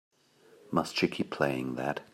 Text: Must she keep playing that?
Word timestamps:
Must 0.71 0.95
she 0.97 1.07
keep 1.07 1.29
playing 1.29 1.75
that? 1.75 1.99